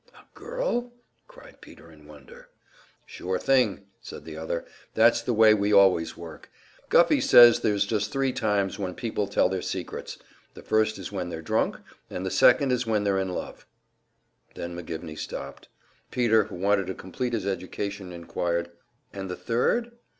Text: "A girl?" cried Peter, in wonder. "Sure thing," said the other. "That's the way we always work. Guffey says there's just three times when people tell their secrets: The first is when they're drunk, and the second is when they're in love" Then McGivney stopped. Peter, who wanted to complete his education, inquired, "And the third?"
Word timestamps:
"A 0.15 0.23
girl?" 0.33 0.93
cried 1.27 1.61
Peter, 1.61 1.91
in 1.91 2.07
wonder. 2.07 2.49
"Sure 3.05 3.37
thing," 3.37 3.85
said 4.01 4.25
the 4.25 4.35
other. 4.35 4.65
"That's 4.95 5.21
the 5.21 5.31
way 5.31 5.53
we 5.53 5.71
always 5.71 6.17
work. 6.17 6.49
Guffey 6.89 7.21
says 7.21 7.59
there's 7.59 7.85
just 7.85 8.11
three 8.11 8.33
times 8.33 8.79
when 8.79 8.95
people 8.95 9.27
tell 9.27 9.47
their 9.47 9.61
secrets: 9.61 10.17
The 10.55 10.63
first 10.63 10.97
is 10.97 11.11
when 11.11 11.29
they're 11.29 11.43
drunk, 11.43 11.77
and 12.09 12.25
the 12.25 12.31
second 12.31 12.71
is 12.71 12.87
when 12.87 13.03
they're 13.03 13.19
in 13.19 13.29
love" 13.29 13.67
Then 14.55 14.75
McGivney 14.75 15.19
stopped. 15.19 15.67
Peter, 16.09 16.45
who 16.45 16.55
wanted 16.55 16.87
to 16.87 16.95
complete 16.95 17.33
his 17.33 17.45
education, 17.45 18.11
inquired, 18.11 18.71
"And 19.13 19.29
the 19.29 19.35
third?" 19.35 19.91